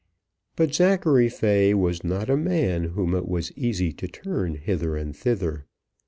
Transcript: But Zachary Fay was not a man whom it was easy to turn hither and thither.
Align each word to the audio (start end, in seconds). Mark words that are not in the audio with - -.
But 0.55 0.73
Zachary 0.73 1.29
Fay 1.29 1.75
was 1.75 2.03
not 2.03 2.27
a 2.27 2.35
man 2.35 2.85
whom 2.85 3.13
it 3.13 3.27
was 3.29 3.55
easy 3.55 3.93
to 3.93 4.07
turn 4.07 4.55
hither 4.55 4.97
and 4.97 5.15
thither. 5.15 5.67